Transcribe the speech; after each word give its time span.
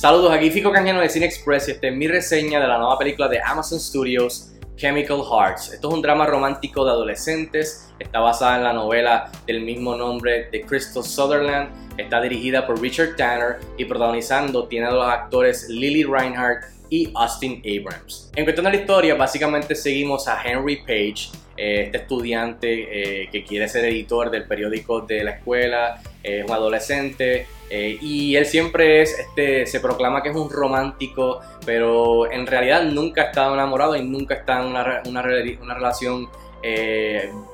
Saludos, 0.00 0.32
aquí 0.32 0.50
Fico 0.50 0.72
Canjeno 0.72 0.98
de 1.02 1.10
Cine 1.10 1.26
Express 1.26 1.68
y 1.68 1.72
esta 1.72 1.88
es 1.88 1.94
mi 1.94 2.08
reseña 2.08 2.58
de 2.58 2.66
la 2.66 2.78
nueva 2.78 2.98
película 2.98 3.28
de 3.28 3.38
Amazon 3.38 3.78
Studios, 3.78 4.50
Chemical 4.74 5.18
Hearts. 5.18 5.74
Esto 5.74 5.88
es 5.88 5.94
un 5.94 6.00
drama 6.00 6.24
romántico 6.24 6.86
de 6.86 6.92
adolescentes, 6.92 7.92
está 7.98 8.20
basada 8.20 8.56
en 8.56 8.64
la 8.64 8.72
novela 8.72 9.30
del 9.46 9.60
mismo 9.60 9.94
nombre 9.94 10.48
de 10.50 10.62
Crystal 10.62 11.04
Sutherland, 11.04 11.68
está 11.98 12.18
dirigida 12.22 12.66
por 12.66 12.80
Richard 12.80 13.14
Tanner 13.16 13.58
y 13.76 13.84
protagonizando 13.84 14.66
tiene 14.68 14.86
a 14.86 14.90
los 14.90 15.06
actores 15.06 15.68
Lily 15.68 16.04
Reinhardt 16.04 16.64
y 16.88 17.12
Austin 17.14 17.62
Abrams. 17.66 18.30
En 18.36 18.44
cuestión 18.44 18.64
de 18.64 18.70
la 18.70 18.76
historia, 18.78 19.14
básicamente 19.16 19.74
seguimos 19.74 20.26
a 20.28 20.42
Henry 20.42 20.76
Page, 20.76 21.28
eh, 21.58 21.82
este 21.84 21.98
estudiante 21.98 23.24
eh, 23.24 23.28
que 23.30 23.44
quiere 23.44 23.68
ser 23.68 23.84
editor 23.84 24.30
del 24.30 24.44
periódico 24.44 25.02
de 25.02 25.24
la 25.24 25.32
escuela, 25.32 26.02
es 26.22 26.42
un 26.42 26.52
adolescente 26.52 27.46
eh, 27.70 27.98
y 28.00 28.36
él 28.36 28.44
siempre 28.46 29.00
es, 29.00 29.18
este, 29.18 29.64
se 29.64 29.80
proclama 29.80 30.22
que 30.22 30.30
es 30.30 30.36
un 30.36 30.50
romántico, 30.50 31.40
pero 31.64 32.30
en 32.30 32.46
realidad 32.46 32.82
nunca 32.82 33.22
ha 33.22 33.24
estado 33.26 33.54
enamorado 33.54 33.96
y 33.96 34.02
nunca 34.02 34.34
está 34.34 34.60
en 34.60 34.66
una, 34.66 35.02
una, 35.06 35.22
relación 35.22 36.28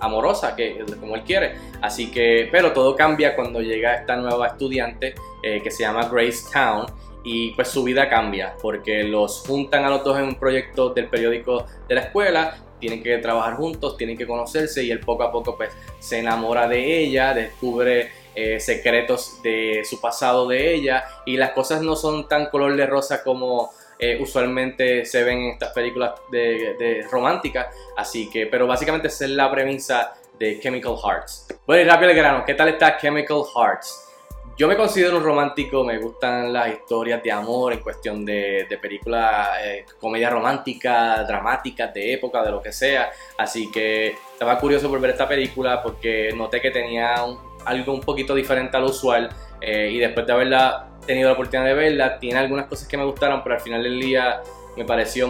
amorosa 0.00 0.54
que 0.54 0.84
como 1.00 1.14
él 1.14 1.22
quiere. 1.22 1.54
Así 1.80 2.10
que 2.10 2.48
pero 2.52 2.72
todo 2.72 2.94
cambia 2.94 3.34
cuando 3.34 3.62
llega 3.62 3.94
esta 3.94 4.16
nueva 4.16 4.48
estudiante 4.48 5.14
que 5.42 5.70
se 5.70 5.84
llama 5.84 6.06
Grace 6.12 6.44
Town 6.52 6.84
y 7.22 7.50
pues 7.52 7.68
su 7.68 7.84
vida 7.84 8.08
cambia 8.08 8.54
porque 8.60 9.04
los 9.04 9.40
juntan 9.46 9.84
a 9.84 9.90
los 9.90 10.04
dos 10.04 10.18
en 10.18 10.24
un 10.24 10.34
proyecto 10.36 10.90
del 10.90 11.08
periódico 11.08 11.66
de 11.88 11.94
la 11.94 12.00
escuela, 12.02 12.56
tienen 12.78 13.02
que 13.02 13.18
trabajar 13.18 13.56
juntos, 13.56 13.96
tienen 13.96 14.16
que 14.16 14.26
conocerse 14.26 14.82
y 14.82 14.90
él 14.90 15.00
poco 15.00 15.22
a 15.22 15.30
poco 15.30 15.56
pues 15.56 15.70
se 15.98 16.18
enamora 16.18 16.66
de 16.66 17.02
ella, 17.02 17.34
descubre 17.34 18.10
eh, 18.34 18.60
secretos 18.60 19.42
de 19.42 19.82
su 19.84 20.00
pasado 20.00 20.48
de 20.48 20.74
ella 20.74 21.04
y 21.26 21.36
las 21.36 21.50
cosas 21.50 21.82
no 21.82 21.96
son 21.96 22.28
tan 22.28 22.46
color 22.46 22.76
de 22.76 22.86
rosa 22.86 23.22
como 23.22 23.70
eh, 23.98 24.18
usualmente 24.20 25.04
se 25.04 25.22
ven 25.24 25.38
en 25.38 25.50
estas 25.50 25.72
películas 25.72 26.12
de, 26.30 26.74
de 26.78 27.06
románticas, 27.10 27.74
así 27.96 28.30
que, 28.30 28.46
pero 28.46 28.66
básicamente 28.66 29.08
esa 29.08 29.24
es 29.24 29.30
la 29.32 29.50
premisa 29.50 30.14
de 30.38 30.58
Chemical 30.58 30.96
Hearts. 30.96 31.48
Bueno 31.66 31.82
y 31.82 31.84
rápido 31.84 32.10
el 32.10 32.16
grano, 32.16 32.44
¿qué 32.46 32.54
tal 32.54 32.68
está 32.70 32.96
Chemical 32.96 33.42
Hearts? 33.54 34.10
Yo 34.60 34.68
me 34.68 34.76
considero 34.76 35.16
un 35.16 35.24
romántico, 35.24 35.84
me 35.84 35.96
gustan 35.96 36.52
las 36.52 36.68
historias 36.68 37.22
de 37.22 37.32
amor 37.32 37.72
en 37.72 37.80
cuestión 37.80 38.26
de, 38.26 38.66
películas, 38.78 39.48
eh, 39.64 39.86
comedia 39.98 40.28
romántica, 40.28 41.24
dramáticas, 41.24 41.94
de 41.94 42.12
época, 42.12 42.42
de 42.42 42.50
lo 42.50 42.60
que 42.60 42.70
sea. 42.70 43.10
Así 43.38 43.70
que 43.70 44.08
estaba 44.34 44.58
curioso 44.58 44.90
por 44.90 45.00
ver 45.00 45.12
esta 45.12 45.26
película 45.26 45.82
porque 45.82 46.30
noté 46.36 46.60
que 46.60 46.70
tenía 46.70 47.24
algo 47.64 47.92
un 47.92 48.00
poquito 48.00 48.34
diferente 48.34 48.76
al 48.76 48.84
usual 48.84 49.30
eh, 49.60 49.90
y 49.92 49.98
después 49.98 50.26
de 50.26 50.32
haberla 50.32 50.88
tenido 51.06 51.28
la 51.28 51.34
oportunidad 51.34 51.66
de 51.66 51.74
verla, 51.74 52.18
tiene 52.18 52.38
algunas 52.38 52.66
cosas 52.66 52.86
que 52.86 52.96
me 52.96 53.04
gustaron, 53.04 53.42
pero 53.42 53.56
al 53.56 53.60
final 53.60 53.82
del 53.82 54.00
día 54.00 54.42
me 54.76 54.84
pareció 54.84 55.28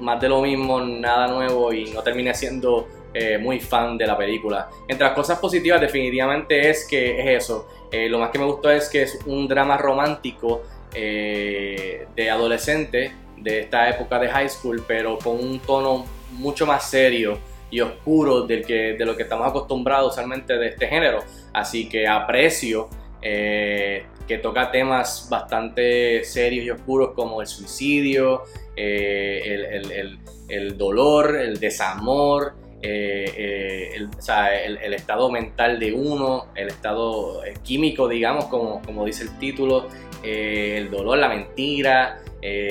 más 0.00 0.20
de 0.20 0.28
lo 0.28 0.42
mismo, 0.42 0.80
nada 0.80 1.28
nuevo 1.28 1.72
y 1.72 1.90
no 1.90 2.02
terminé 2.02 2.34
siendo 2.34 2.88
eh, 3.12 3.38
muy 3.38 3.60
fan 3.60 3.96
de 3.96 4.06
la 4.06 4.18
película. 4.18 4.68
Entre 4.88 5.06
las 5.06 5.14
cosas 5.14 5.38
positivas 5.38 5.80
definitivamente 5.80 6.68
es 6.68 6.86
que 6.88 7.20
es 7.20 7.44
eso. 7.44 7.68
Eh, 7.92 8.08
lo 8.08 8.18
más 8.18 8.30
que 8.30 8.38
me 8.40 8.44
gustó 8.44 8.70
es 8.70 8.88
que 8.88 9.02
es 9.02 9.20
un 9.26 9.46
drama 9.46 9.76
romántico 9.76 10.62
eh, 10.92 12.08
de 12.16 12.30
adolescente 12.30 13.12
de 13.36 13.60
esta 13.60 13.88
época 13.88 14.18
de 14.18 14.28
high 14.28 14.48
school, 14.48 14.82
pero 14.86 15.16
con 15.18 15.38
un 15.38 15.60
tono 15.60 16.04
mucho 16.32 16.66
más 16.66 16.90
serio 16.90 17.38
y 17.74 17.80
oscuro 17.80 18.42
del 18.42 18.64
que, 18.64 18.94
de 18.94 19.04
lo 19.04 19.16
que 19.16 19.24
estamos 19.24 19.48
acostumbrados 19.48 20.12
usualmente 20.12 20.56
de 20.56 20.68
este 20.68 20.86
género. 20.86 21.18
Así 21.52 21.88
que 21.88 22.06
aprecio 22.06 22.88
que 23.20 24.38
toca 24.42 24.70
temas 24.70 25.28
bastante 25.30 26.22
serios 26.24 26.66
y 26.66 26.70
oscuros 26.70 27.12
como 27.14 27.40
el 27.40 27.46
suicidio, 27.46 28.42
el, 28.76 30.18
el, 30.48 30.78
dolor, 30.78 31.34
el 31.36 31.58
desamor, 31.58 32.54
eh, 32.86 33.24
eh, 33.34 34.78
el, 34.82 34.92
estado 34.92 35.30
mental 35.30 35.78
de 35.78 35.94
uno, 35.94 36.48
el 36.54 36.68
estado 36.68 37.42
eh, 37.42 37.54
químico, 37.62 38.08
digamos, 38.08 38.44
como, 38.46 38.82
como 38.82 39.06
dice 39.06 39.22
el 39.24 39.38
título, 39.38 39.88
el 40.22 40.90
dolor, 40.90 41.16
la 41.16 41.30
mentira, 41.30 42.20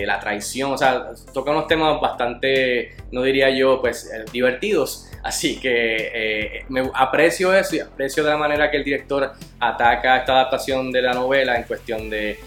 la 0.06 0.20
traición, 0.20 0.74
o 0.74 0.78
sea, 0.78 1.12
toca 1.34 1.50
unos 1.50 1.68
temas 1.68 2.00
bastante, 2.00 2.96
no 3.12 3.24
diría 3.24 3.50
yo, 3.50 3.82
pues 3.82 4.12
divertidos. 4.32 5.10
Así 5.24 5.60
que 5.60 6.64
me 6.70 6.92
aprecio 6.94 7.54
eso 7.54 7.76
y 7.76 7.80
aprecio 7.80 8.24
de 8.24 8.30
la 8.30 8.38
manera 8.38 8.70
que 8.70 8.78
el 8.78 8.84
director 8.84 9.32
ataca 9.60 10.18
esta 10.18 10.34
adaptación 10.34 10.92
de 10.92 11.02
la 11.02 11.14
novela 11.14 11.56
en 11.56 11.64
cuestión 11.64 12.10
de 12.10 12.40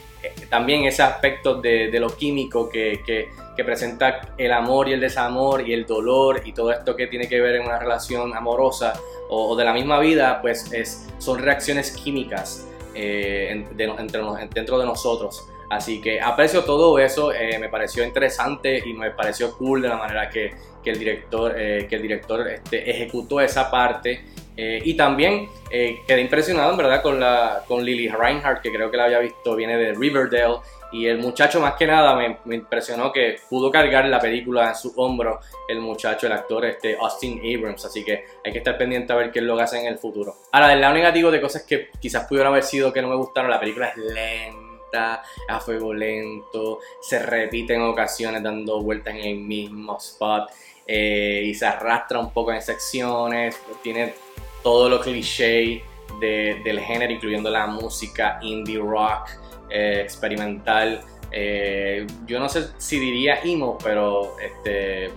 también 0.51 0.85
ese 0.85 1.03
aspecto 1.03 1.61
de, 1.61 1.91
de 1.91 2.01
lo 2.01 2.17
químico 2.17 2.69
que, 2.69 3.01
que 3.05 3.29
que 3.57 3.65
presenta 3.65 4.35
el 4.37 4.53
amor 4.53 4.89
y 4.89 4.93
el 4.93 5.01
desamor 5.01 5.67
y 5.67 5.73
el 5.73 5.87
dolor 5.87 6.43
y 6.45 6.53
todo 6.53 6.71
esto 6.71 6.95
que 6.95 7.07
tiene 7.07 7.27
que 7.27 7.41
ver 7.41 7.57
en 7.57 7.63
una 7.63 7.79
relación 7.79 8.37
amorosa 8.37 8.93
o, 9.29 9.57
de 9.57 9.65
la 9.65 9.73
misma 9.73 9.99
vida, 9.99 10.41
pues 10.41 10.73
es, 10.73 11.09
son 11.19 11.39
reacciones 11.39 11.91
químicas 11.91 12.69
eh, 12.95 13.49
entre, 13.51 14.23
dentro 14.55 14.79
de 14.79 14.85
nosotros. 14.85 15.49
Así 15.71 16.01
que 16.01 16.21
aprecio 16.21 16.65
todo 16.65 16.99
eso, 16.99 17.33
eh, 17.33 17.59
me 17.59 17.69
pareció 17.69 18.05
interesante 18.05 18.83
y 18.85 18.93
me 18.93 19.11
pareció 19.11 19.57
cool 19.57 19.83
de 19.83 19.89
la 19.89 19.97
manera 19.97 20.31
que, 20.31 20.55
que 20.83 20.91
el 20.91 20.99
director, 20.99 21.55
eh, 21.57 21.87
que 21.89 21.97
el 21.97 22.03
director 22.03 22.47
este, 22.49 22.91
ejecutó 22.91 23.41
esa 23.41 23.71
parte. 23.71 24.25
y 24.59 24.95
también 24.95 25.51
quedé 25.71 26.21
impresionado 26.23 26.71
en 26.71 26.79
verdad 26.79 27.03
con, 27.03 27.21
la, 27.21 27.63
con 27.69 27.85
Lily 27.85 28.09
Reinhardt, 28.09 28.63
que 28.63 28.73
creo 28.73 28.91
que 28.91 28.97
la 28.97 29.05
había 29.05 29.19
visto, 29.19 29.55
viene 29.55 29.77
de 29.77 29.93
Riverdale 29.93 30.61
y 30.93 31.07
el 31.07 31.19
muchacho 31.19 31.61
más 31.61 31.75
que 31.75 31.87
nada 31.87 32.15
me, 32.15 32.55
impresionó 32.55 33.13
que 33.13 33.37
pudo 33.49 33.71
cargar 33.71 34.07
la 34.07 34.21
película 34.21 34.69
en 34.69 34.75
su 34.75 34.93
hombro 34.97 35.41
el 35.69 35.81
muchacho, 35.81 36.27
el 36.27 36.33
actor 36.33 36.65
este 36.65 36.97
Austin 36.99 37.41
Abrams, 37.41 37.85
así 37.85 38.05
que 38.05 38.25
hay 38.45 38.53
que 38.53 38.59
estar 38.59 38.79
pendiente 38.79 39.13
a 39.13 39.17
ver 39.17 39.33
qué 39.33 39.41
es 39.41 39.45
lo 39.45 39.57
que 39.57 39.63
hace 39.63 39.81
en 39.81 39.87
el 39.87 39.99
futuro. 39.99 40.37
Ahora, 40.53 40.69
del 40.69 40.81
lado 40.81 40.95
negativo 40.95 41.31
de 41.31 41.41
cosas 41.41 41.65
que 41.65 41.91
quizás 42.01 42.27
pudieron 42.27 42.53
haber 42.53 42.63
sido 42.63 42.93
que 42.93 43.03
no 43.03 43.09
me 43.09 43.17
gustaron, 43.17 43.51
la 43.51 43.61
película 43.61 43.89
es 43.89 43.97
lenta, 43.97 44.76
a 44.95 45.61
fuego 45.61 45.93
lento, 45.93 46.81
se 47.01 47.19
repite 47.19 47.75
en 47.75 47.83
ocasiones 47.83 48.43
dando 48.43 48.81
vueltas 48.83 49.15
en 49.15 49.25
el 49.25 49.39
mismo 49.39 49.97
spot 49.99 50.51
eh, 50.87 51.43
y 51.47 51.55
se 51.55 51.67
arrastra 51.67 52.19
un 52.19 52.33
poco 52.33 52.53
en 52.53 52.63
secciones, 52.63 53.61
tiene 53.83 54.15
todo 54.63 54.89
lo 54.89 55.01
cliché 55.01 55.83
del 56.21 56.81
género, 56.81 57.13
incluyendo 57.13 57.51
la 57.51 57.67
música 57.67 58.39
indie 58.43 58.79
rock 58.79 59.29
eh, 59.69 60.01
experimental. 60.03 61.01
Eh, 61.31 62.07
yo 62.25 62.39
no 62.39 62.49
sé 62.49 62.69
si 62.79 62.99
diría 62.99 63.41
emo, 63.43 63.77
pero 63.83 64.37
este, 64.41 65.11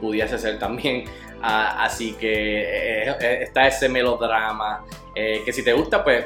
pudiese 0.00 0.38
ser 0.38 0.58
también. 0.58 1.04
Ah, 1.42 1.84
así 1.84 2.12
que 2.12 3.02
está 3.42 3.66
ese 3.66 3.88
melodrama 3.88 4.84
que 5.14 5.52
si 5.52 5.64
te 5.64 5.72
gusta, 5.72 6.02
pues 6.02 6.24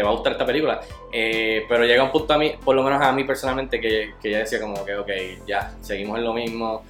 te 0.00 0.04
va 0.04 0.10
a 0.10 0.12
gustar 0.12 0.32
esta 0.32 0.46
película. 0.46 0.80
pero 1.10 1.84
llega 1.84 2.02
un 2.02 2.10
punto 2.10 2.32
a 2.32 2.38
mí, 2.38 2.54
por 2.64 2.74
lo 2.74 2.82
menos 2.82 3.02
a 3.02 3.12
mí 3.12 3.24
personalmente, 3.24 3.80
que, 3.80 4.14
que 4.22 4.30
ya 4.30 4.38
decía 4.38 4.60
como 4.60 4.82
que, 4.84 4.96
ok, 4.96 5.10
ya, 5.46 5.74
seguimos 5.82 6.18
en 6.18 6.24
lo 6.24 6.32
mismo. 6.32 6.84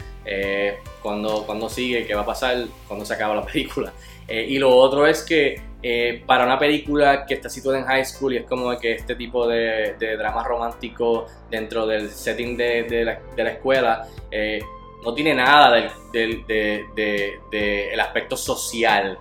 cuando, 1.02 1.44
cuando 1.44 1.68
sigue, 1.68 2.06
qué 2.06 2.14
va 2.14 2.22
a 2.22 2.26
pasar 2.26 2.66
cuando 2.86 3.04
se 3.04 3.14
acaba 3.14 3.34
la 3.34 3.44
película. 3.52 3.92
y 4.28 4.58
lo 4.58 4.76
otro 4.76 5.06
es 5.06 5.22
que 5.22 5.70
eh, 5.82 6.22
para 6.26 6.44
una 6.44 6.58
película 6.58 7.24
que 7.24 7.34
está 7.34 7.48
situada 7.48 7.78
en 7.78 7.86
high 7.86 8.04
school 8.04 8.34
y 8.34 8.36
es 8.38 8.44
como 8.44 8.76
que 8.78 8.92
este 8.92 9.14
tipo 9.14 9.46
de, 9.48 9.96
drama 9.98 10.44
romántico 10.44 11.26
dentro 11.50 11.86
del 11.86 12.10
setting 12.10 12.54
de, 12.54 13.18
la, 13.34 13.50
escuela 13.50 14.06
eh, 14.30 14.60
no 15.02 15.14
tiene 15.14 15.34
nada 15.34 15.90
del 16.12 18.00
aspecto 18.00 18.36
social 18.36 19.18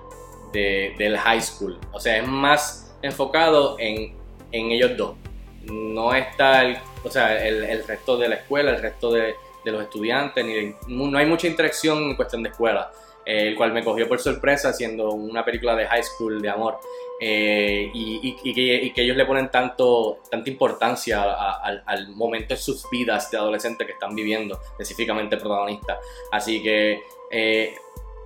del 0.51 1.17
high 1.17 1.41
school. 1.41 1.79
O 1.93 1.99
sea, 1.99 2.17
es 2.17 2.27
más 2.27 2.88
enfocado 3.01 3.77
en, 3.79 4.15
ellos 4.51 4.97
dos. 4.97 5.15
No 5.63 6.13
está 6.13 6.63
el, 6.63 6.77
o 7.03 7.09
sea, 7.09 7.45
el, 7.45 7.83
resto 7.85 8.17
de 8.17 8.29
la 8.29 8.35
escuela, 8.35 8.71
el 8.71 8.81
resto 8.81 9.11
de, 9.11 9.35
los 9.65 9.83
estudiantes, 9.83 10.43
ni 10.43 10.73
no 10.87 11.15
hay 11.17 11.27
mucha 11.27 11.45
interacción 11.45 11.99
en 11.99 12.15
cuestión 12.15 12.41
de 12.41 12.49
escuela 12.49 12.91
el 13.29 13.55
cual 13.55 13.71
me 13.73 13.83
cogió 13.83 14.07
por 14.07 14.19
sorpresa 14.19 14.73
siendo 14.73 15.11
una 15.11 15.45
película 15.45 15.75
de 15.75 15.85
high 15.85 16.03
school 16.03 16.41
de 16.41 16.49
amor. 16.49 16.79
Eh, 17.21 17.91
y, 17.93 18.53
que, 18.53 19.03
ellos 19.03 19.15
le 19.15 19.25
ponen 19.25 19.51
tanto, 19.51 20.19
tanta 20.31 20.49
importancia 20.49 21.21
al 21.61 22.09
momento 22.09 22.55
de 22.55 22.59
sus 22.59 22.89
vidas 22.89 23.29
de 23.29 23.37
adolescente 23.37 23.85
que 23.85 23.91
están 23.91 24.15
viviendo, 24.15 24.59
específicamente 24.71 25.35
el 25.35 25.41
protagonista. 25.41 25.99
Así 26.31 26.63
que 26.63 27.01
eh, 27.29 27.75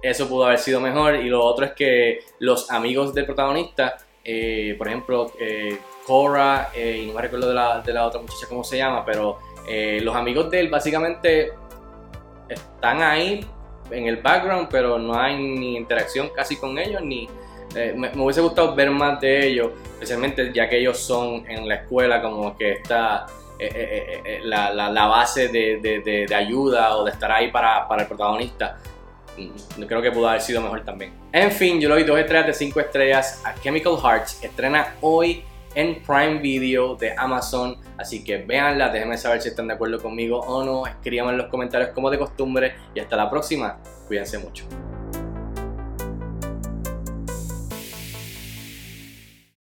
eso 0.01 0.29
pudo 0.29 0.45
haber 0.45 0.59
sido 0.59 0.79
mejor. 0.79 1.15
Y 1.15 1.27
lo 1.27 1.43
otro 1.43 1.65
es 1.65 1.73
que 1.73 2.19
los 2.39 2.71
amigos 2.71 3.13
del 3.13 3.25
protagonista, 3.25 3.97
eh, 4.23 4.75
por 4.77 4.87
ejemplo, 4.87 5.31
Cora, 6.05 6.71
y 6.75 7.05
no 7.07 7.13
me 7.13 7.21
recuerdo 7.21 7.49
de 7.49 7.53
la, 7.53 7.81
de 7.81 7.93
la, 7.93 8.05
otra 8.05 8.21
muchacha 8.21 8.47
cómo 8.47 8.63
se 8.63 8.77
llama, 8.77 9.05
pero 9.05 9.39
los 10.01 10.15
amigos 10.15 10.49
de 10.51 10.59
él 10.59 10.69
básicamente 10.69 11.51
están 12.49 13.01
ahí 13.01 13.45
en 13.91 14.07
el 14.07 14.17
background, 14.17 14.67
pero 14.69 14.97
no 14.97 15.17
hay 15.19 15.37
ni 15.37 15.77
interacción 15.77 16.29
casi 16.29 16.57
con 16.57 16.77
ellos, 16.77 17.01
ni 17.01 17.29
eh, 17.75 17.93
me, 17.95 18.11
hubiese 18.15 18.41
gustado 18.41 18.75
ver 18.75 18.91
más 18.91 19.19
de 19.19 19.47
ellos, 19.47 19.71
especialmente 19.93 20.51
ya 20.53 20.69
que 20.69 20.77
ellos 20.77 20.97
son 20.97 21.49
en 21.49 21.67
la 21.67 21.75
escuela 21.75 22.21
como 22.21 22.55
que 22.57 22.73
esta, 22.73 23.25
la, 24.43 25.07
base 25.07 25.47
de, 25.47 26.27
ayuda 26.35 26.97
o 26.97 27.03
de 27.03 27.11
estar 27.11 27.31
ahí 27.31 27.51
para, 27.51 27.87
para 27.87 28.03
el 28.03 28.07
protagonista. 28.07 28.77
Creo 29.87 30.01
que 30.01 30.11
pudo 30.11 30.27
haber 30.27 30.41
sido 30.41 30.61
mejor 30.61 30.83
también. 30.83 31.13
En 31.31 31.51
fin, 31.51 31.79
yo 31.79 31.89
le 31.89 31.95
doy 31.95 32.03
dos 32.03 32.19
estrellas 32.19 32.47
de 32.47 32.53
5 32.53 32.79
estrellas 32.79 33.41
a 33.43 33.55
Chemical 33.55 33.97
Hearts. 34.01 34.43
Estrena 34.43 34.95
hoy 35.01 35.43
en 35.75 36.01
Prime 36.03 36.39
Video 36.39 36.95
de 36.95 37.13
Amazon. 37.17 37.77
Así 37.97 38.23
que 38.23 38.37
véanla, 38.37 38.89
déjenme 38.89 39.17
saber 39.17 39.41
si 39.41 39.49
están 39.49 39.67
de 39.67 39.73
acuerdo 39.73 40.01
conmigo 40.01 40.39
o 40.39 40.63
no. 40.63 40.85
Escríbanme 40.85 41.31
en 41.31 41.37
los 41.39 41.47
comentarios 41.47 41.89
como 41.91 42.09
de 42.09 42.19
costumbre. 42.19 42.75
Y 42.93 42.99
hasta 42.99 43.15
la 43.15 43.29
próxima. 43.29 43.79
Cuídense 44.07 44.37
mucho. 44.37 44.65